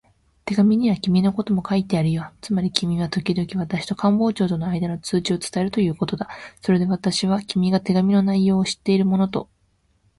[0.45, 2.31] 手紙には君のことも書いてあるよ。
[2.41, 6.27] つまり君はときどき私と官房長とのあいだの通知を伝えるということだ。
[6.61, 9.47] それで私は、君が手紙の内容を知っているものと